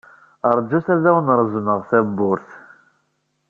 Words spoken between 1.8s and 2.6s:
tawwurt.